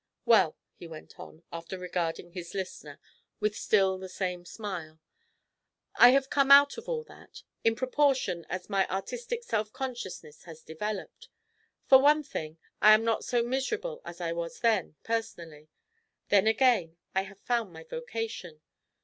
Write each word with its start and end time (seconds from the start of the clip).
"Well," 0.25 0.57
he 0.73 0.87
went 0.87 1.19
on, 1.19 1.43
after 1.53 1.77
regarding 1.77 2.31
his 2.31 2.55
listener 2.55 2.99
with 3.39 3.55
still 3.55 3.99
the 3.99 4.09
same 4.09 4.45
smile, 4.45 4.99
"I 5.95 6.09
have 6.09 6.31
come 6.31 6.49
out 6.49 6.79
of 6.79 6.89
all 6.89 7.03
that, 7.03 7.43
in 7.63 7.75
proportion 7.75 8.43
as 8.49 8.67
my 8.67 8.87
artistic 8.89 9.43
self 9.43 9.71
consciousness 9.71 10.45
has 10.45 10.63
developed. 10.63 11.29
For 11.85 11.99
one 11.99 12.23
thing, 12.23 12.57
I 12.81 12.95
am 12.95 13.03
not 13.05 13.23
so 13.23 13.43
miserable 13.43 14.01
as 14.03 14.19
I 14.19 14.31
was 14.31 14.61
then, 14.61 14.95
personally; 15.03 15.69
then 16.29 16.47
again, 16.47 16.97
I 17.13 17.21
have 17.21 17.39
found 17.39 17.71
my 17.71 17.83
vocation. 17.83 18.61